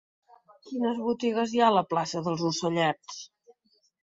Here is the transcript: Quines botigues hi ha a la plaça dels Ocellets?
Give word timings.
Quines 0.69 1.01
botigues 1.09 1.53
hi 1.57 1.61
ha 1.61 1.67
a 1.67 1.75
la 1.75 1.83
plaça 1.93 2.25
dels 2.29 2.43
Ocellets? 2.53 3.21